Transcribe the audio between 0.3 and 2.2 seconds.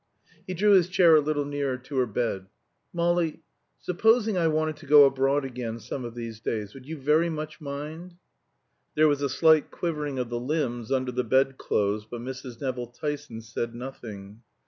He drew his chair a little nearer to her